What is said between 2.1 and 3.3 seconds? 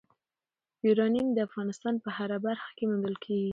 هره برخه کې موندل